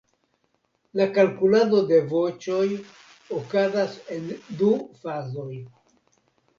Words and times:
La 0.99 1.05
kalkulado 1.17 1.83
de 1.91 2.01
voĉoj 2.15 2.65
okazas 3.43 3.97
en 4.19 4.29
du 4.65 4.75
fazoj. 5.07 5.51